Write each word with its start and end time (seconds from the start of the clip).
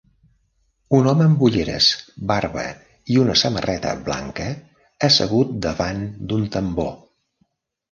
un 0.99 1.09
home 1.09 1.27
amb 1.31 1.43
ulleres, 1.47 1.89
barba 2.31 2.63
i 3.13 3.19
una 3.25 3.37
samarreta 3.43 3.93
blanca 4.09 4.49
assegut 5.11 5.55
davant 5.69 6.05
d'un 6.33 6.51
tambor. 6.59 6.93